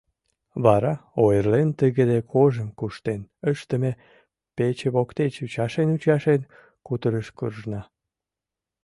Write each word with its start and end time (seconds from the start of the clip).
Вара, 0.65 0.93
ойырлен, 1.23 1.69
тыгыде 1.79 2.19
кожым 2.33 2.69
куштен 2.79 3.21
ыштыме 3.51 3.91
пече 4.55 4.87
воктеч 4.95 5.33
ӱчашен-ӱчашен 5.45 6.41
кутырыш 6.85 7.27
куржна. 7.37 7.81